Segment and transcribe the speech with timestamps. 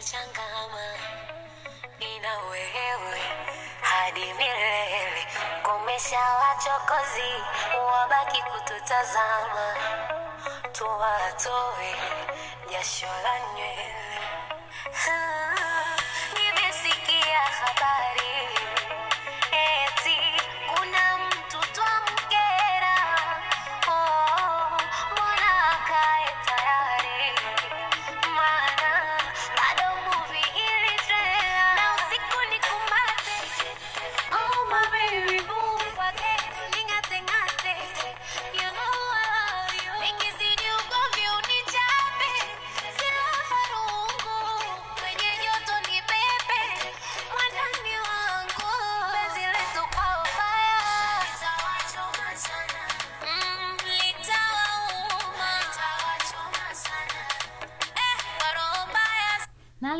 [0.00, 0.94] changu changama,
[1.98, 3.20] nina wewe
[3.82, 5.26] hadi milele.
[5.62, 7.34] Komesha wachokozi,
[7.92, 9.74] wabaki kututazama,
[10.72, 11.94] tuwatoe
[12.70, 14.18] jasho la nywele.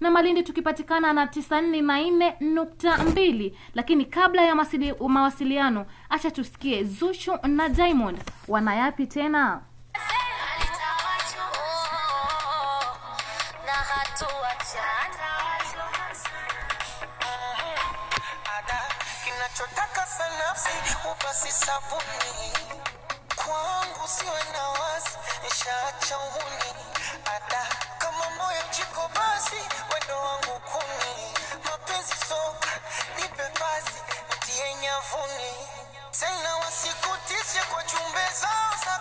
[0.00, 3.58] na Malindi tukipatikana na tisa nne na nne nukta mbili.
[3.74, 9.60] Lakini kabla ya masili, mawasiliano, acha tusikie Zuchu na Diamond wanayapi tena.
[18.46, 18.78] na
[19.24, 20.68] kinachotaka sanafsi
[21.12, 22.52] upasi sabuni
[23.36, 26.70] kwangu siwe na wasi nishaacha uhuni
[27.34, 27.66] ada
[27.98, 29.56] kama moyo jiko basi
[29.92, 31.34] wendo wangu kuni
[32.28, 32.68] soka
[33.16, 33.98] nipe basi
[34.46, 35.54] tie nyavuni
[36.20, 39.00] tena wasikutishe kwa chumbe zao za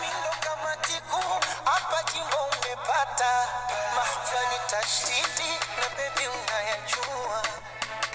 [0.00, 1.22] mindo kama tiku
[1.64, 3.48] hapa jimbo umepata.
[3.94, 5.50] Mahjani tashtiti
[5.80, 7.42] na bebi unayajua.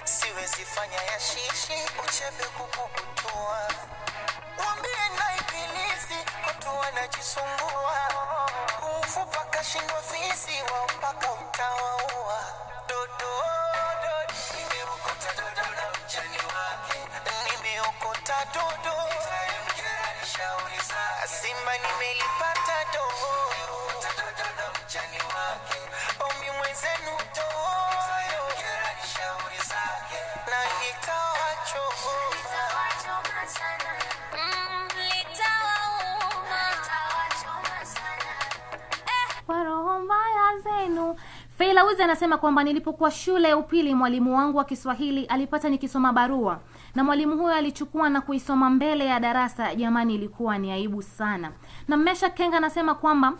[0.03, 3.59] Siwezi fanya ya shishi uchebe kukubutua
[4.57, 8.08] wambie na ibilisi watu wanajisumbua
[41.87, 46.59] Feila anasema kwamba nilipokuwa shule ya upili mwalimu wangu wa Kiswahili alipata nikisoma barua
[46.95, 49.75] na mwalimu huyo alichukua na kuisoma mbele ya darasa.
[49.75, 51.51] Jamani, ilikuwa ni aibu sana.
[51.87, 53.33] Na Mesha Kenga anasema kwamba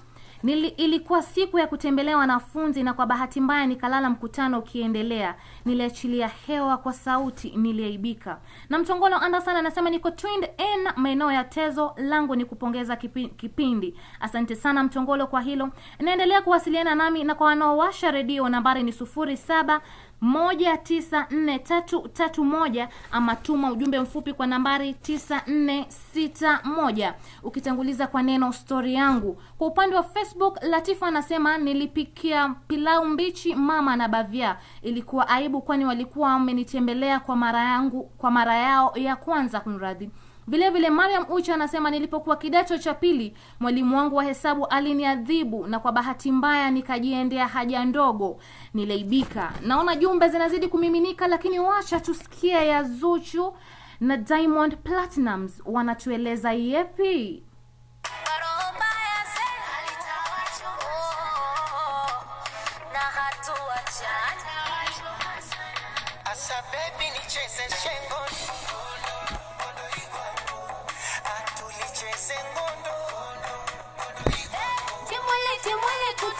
[0.43, 5.35] Nili, ilikuwa siku ya kutembelea wanafunzi na kwa bahati mbaya nikalala mkutano ukiendelea.
[5.65, 8.39] Niliachilia hewa kwa sauti, niliaibika.
[8.69, 13.95] Na Mtongolo Anderson anasema niko twinned in maeneo ya Tezo, langu ni kupongeza kipi, kipindi.
[14.19, 15.69] Asante sana Mtongolo kwa hilo.
[15.99, 19.81] Naendelea kuwasiliana nami na kwa wanaowasha redio, nambari ni sufuri saba
[20.21, 26.59] moja tisa nne tatu tatu moja ama tuma ujumbe mfupi kwa nambari tisa nne sita
[26.63, 27.13] moja
[27.43, 29.41] ukitanguliza kwa neno stori yangu.
[29.57, 34.57] Kwa upande wa Facebook, Latifa anasema nilipikia pilau mbichi mama na bavia.
[34.81, 39.59] Ilikuwa aibu, kwani walikuwa wamenitembelea kwa mara yangu kwa mara yao ya kwanza.
[39.59, 40.09] Kunradhi.
[40.49, 45.79] Vile vile Mariam Ucha anasema nilipokuwa kidato cha pili, mwalimu wangu wa hesabu aliniadhibu na
[45.79, 48.39] kwa bahati mbaya nikajiendea haja ndogo,
[48.73, 49.51] nilaibika.
[49.61, 53.53] Naona jumbe zinazidi kumiminika, lakini wacha tusikie ya Zuchu
[53.99, 57.43] na Diamond Platnumz wanatueleza yepi.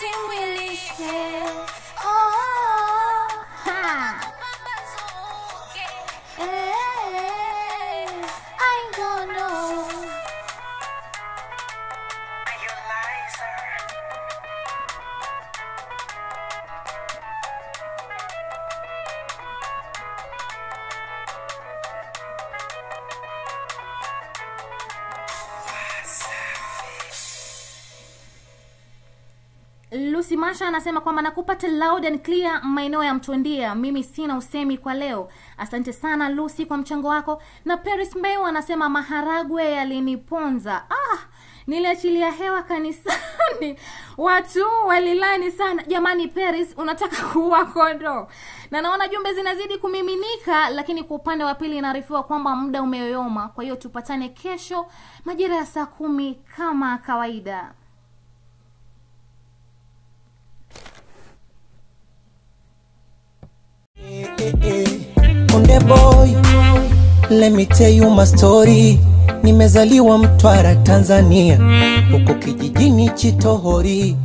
[0.01, 0.97] Martin Willis.
[0.97, 1.65] Yeah.
[2.01, 3.45] Oh, oh, oh.
[3.65, 4.28] Ha.
[30.19, 33.75] Lucy Masha anasema kwamba nakupata loud and clear maeneo ya Mtondia.
[33.75, 35.29] Mimi sina usemi kwa leo.
[35.57, 37.41] Asante sana Lucy kwa mchango wako.
[37.65, 40.83] Na Paris Mbeu anasema maharagwe yaliniponza.
[40.89, 41.17] Ah,
[41.67, 43.79] niliachilia hewa kanisani,
[44.17, 45.83] watu walilani sana.
[45.83, 48.27] Jamani Paris, unataka kuua kondoo?
[48.71, 53.47] Na naona jumbe zinazidi kumiminika, lakini kwa upande wa pili inaarifiwa kwamba muda umeyoyoma.
[53.47, 54.85] Kwa hiyo tupatane kesho
[55.25, 57.73] majira ya saa kumi kama kawaida.
[64.53, 66.29] Konde boy,
[67.29, 68.99] let me tell you my story.
[69.43, 71.59] Nimezaliwa Mtwara, Tanzania,
[72.11, 74.17] huko kijijini Chitohori.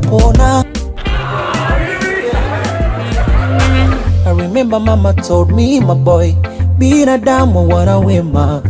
[0.09, 0.65] kona.
[4.27, 6.35] I remember mama told me my boy,
[6.79, 8.63] binadamu wana wema,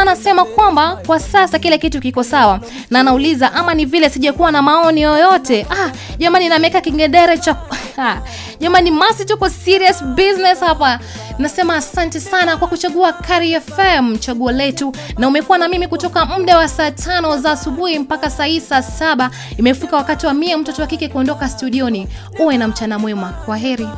[0.00, 2.60] anasema kwamba kwa sasa kila kitu kiko sawa,
[2.90, 5.66] na anauliza ama ni vile sijakuwa na maoni yoyote.
[5.70, 7.56] Ah, jamani nameka kingedere cha
[7.98, 8.22] Ah,
[8.60, 11.00] jamani Masi, tuko serious business hapa.
[11.38, 16.58] Nasema asante sana kwa kuchagua Kari FM chaguo letu, na umekuwa na mimi kutoka muda
[16.58, 19.30] wa saa tano za asubuhi mpaka saa hii saa saba.
[19.56, 22.08] Imefika wakati wa mie mtoto wa kike kuondoka studioni.
[22.38, 23.88] Uwe na mchana mwema, kwa heri.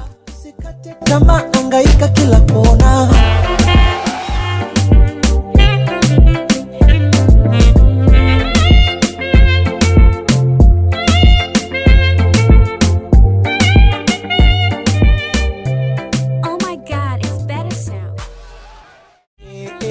[1.05, 3.09] kama angaika kila kona.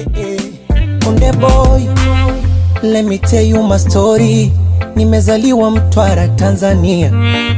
[0.06, 1.82] Konde boy,
[2.82, 4.52] let me tell you my story.
[4.96, 7.12] Nimezaliwa Mtwara, Tanzania,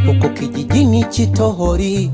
[0.07, 2.11] huko kijijini Chitohori.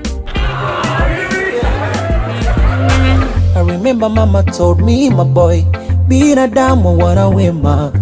[3.57, 5.11] I remember mama told me
[6.09, 7.93] binadamu wana wema,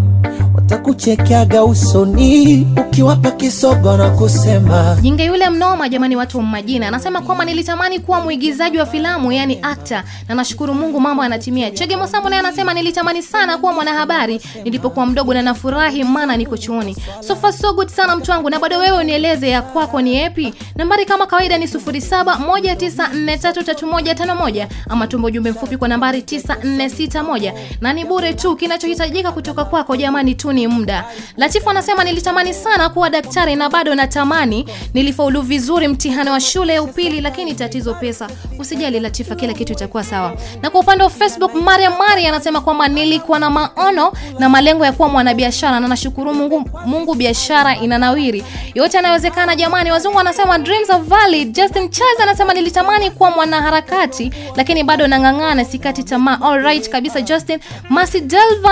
[0.55, 7.45] watakuchekeaga usoni ukiwapa kisogo na kusema jinga yule mnoma jamani watu wa majina anasema kwamba
[7.45, 11.71] nilitamani kuwa mwigizaji wa filamu yani actor na nashukuru mungu mambo yanatimia.
[11.71, 16.97] Chege mosambo naye anasema nilitamani sana kuwa mwanahabari nilipokuwa mdogo na nafurahi maana niko chuoni.
[17.21, 18.51] So far so good sana mtu wangu.
[18.51, 20.55] Na bado wewe unieleze ya kwako ni epi?
[20.77, 28.35] Nambari kama kawaida ni 0719433151 ama tumbo ujumbe mfupi kwa nambari 9461 na ni bure
[28.35, 31.05] tu kinachohitajika kutoka kwako jamani tu ni muda.
[31.37, 34.67] Latifu anasema nilitamani sana kuwa daktari na bado natamani.
[34.95, 38.29] Nilifaulu vizuri mtihani wa shule ya upili lakini tatizo pesa.
[38.59, 40.35] Usijali latifa kila kitu itakuwa sawa.
[40.63, 44.93] Na kwa upande wa facebook maria maria anasema kwamba nilikuwa na maono na malengo ya
[44.93, 48.45] kuwa mwanabiashara na nashukuru mungu, mungu biashara inanawiri.
[48.75, 49.91] Yote yanawezekana jamani.
[49.91, 51.53] Wazungu wanasema dreams are valid.
[51.55, 56.39] Justin Charles anasema nilitamani kuwa mwanaharakati lakini bado nang'ang'ana sikati tamaa.
[56.41, 57.59] Alright kabisa justin.
[57.89, 58.23] Masi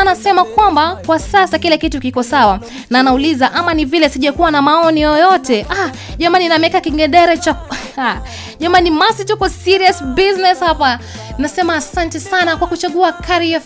[0.01, 2.61] anasema kwamba kwa sasa kila kitu kiko sawa.
[2.91, 5.67] Na anauliza ama ni vile sijakuwa na maoni yoyote.
[5.71, 7.57] Ah, jamani nameka kingedere cha
[7.99, 8.21] Ah,
[8.61, 10.99] jamani masi tuko serious business hapa.
[11.39, 13.57] Nasema asante sana kwa kuchagua Kari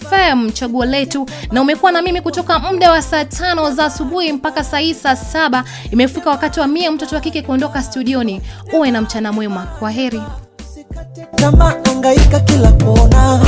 [0.53, 1.26] chaguo letu.
[1.53, 5.17] Na umekuwa na mimi kutoka muda wa saa tano za asubuhi mpaka saa hii saa
[5.17, 5.64] saba.
[5.91, 8.43] Imefika wakati wa mie mtoto wa kike kuondoka studioni.
[8.73, 9.62] Uwe na mchana mwema.
[9.79, 10.23] Kwa heri.
[11.37, 13.41] Kama angaika kila kona